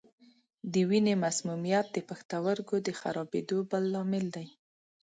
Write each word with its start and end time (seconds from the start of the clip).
د 0.73 0.73
وینې 0.89 1.13
مسمومیت 1.25 1.87
د 1.91 1.97
پښتورګو 2.09 2.77
د 2.87 2.89
خرابېدو 2.99 3.57
بل 3.71 3.83
لامل 3.93 4.25
دی. 4.35 4.47